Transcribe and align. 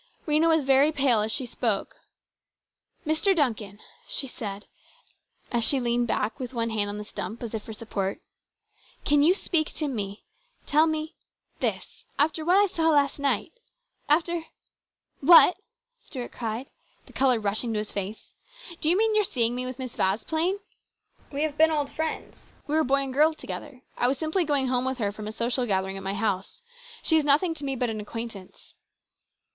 Rhena 0.27 0.47
was 0.47 0.63
very 0.63 0.91
pale 0.91 1.21
as 1.21 1.31
she 1.31 1.45
spoke." 1.45 1.95
Mr. 3.05 3.35
Duncan," 3.35 3.77
she 4.07 4.25
said, 4.25 4.65
as 5.51 5.63
she 5.63 5.79
leaned 5.79 6.07
back 6.07 6.39
with 6.39 6.55
one 6.55 6.71
hand 6.71 6.89
on 6.89 6.97
the 6.97 7.03
stump 7.03 7.43
as 7.43 7.53
if 7.53 7.61
for 7.61 7.73
support, 7.73 8.19
"can 9.05 9.21
you 9.21 9.35
speak 9.35 9.67
to 9.73 9.87
me 9.87 10.23
tell 10.65 10.87
me 10.87 11.13
this 11.59 12.03
after 12.17 12.43
what 12.43 12.55
I 12.57 12.65
saw 12.65 12.89
last 12.89 13.19
night 13.19 13.53
after 14.09 14.45
""What!" 15.21 15.57
cried 16.11 16.31
Stuart, 16.31 16.67
the 17.05 17.13
colour 17.13 17.39
rushing 17.39 17.71
to 17.73 17.77
his 17.79 17.91
face," 17.91 18.33
do 18.81 18.89
you 18.89 18.97
mean 18.97 19.13
your 19.13 19.23
seeing 19.23 19.53
me 19.53 19.67
with 19.67 19.77
Miss 19.77 19.95
Vasplaine? 19.95 20.57
We 21.31 21.43
have 21.43 21.59
been 21.59 21.69
old 21.69 21.91
friends. 21.91 22.53
We 22.65 22.73
were 22.73 22.83
boy 22.83 23.03
and 23.03 23.13
girl 23.13 23.35
together. 23.35 23.83
I 23.97 24.07
was 24.07 24.17
simply 24.17 24.45
going 24.45 24.67
home 24.67 24.83
with 24.85 24.97
her 24.97 25.11
from 25.11 25.27
a 25.27 25.31
social 25.31 25.67
gathering 25.67 25.95
at 25.95 26.01
my 26.01 26.15
house. 26.15 26.63
She 27.03 27.17
is 27.17 27.23
nothing 27.23 27.53
to 27.53 27.63
me 27.65 27.75
but 27.75 27.91
an 27.91 28.01
acquaintance." 28.01 28.73